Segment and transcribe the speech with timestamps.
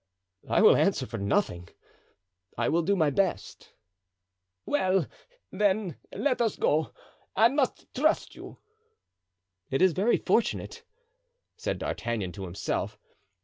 [0.49, 1.69] "I will answer for nothing.
[2.57, 3.71] I will do my best."
[4.65, 5.05] "Well,
[5.51, 8.57] then, let us go—I must trust to you."
[9.69, 10.83] "It is very fortunate,"
[11.55, 12.97] said D'Artagnan to himself.